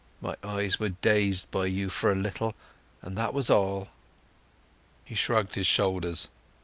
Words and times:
My 0.19 0.35
eyes 0.43 0.79
were 0.79 0.89
dazed 0.89 1.51
by 1.51 1.67
you 1.67 1.87
for 1.87 2.11
a 2.11 2.15
little, 2.15 2.55
and 3.03 3.15
that 3.19 3.35
was 3.35 3.51
all." 3.51 3.89
He 5.05 5.13
shrugged 5.13 5.53
his 5.53 5.67
shoulders. 5.67 6.27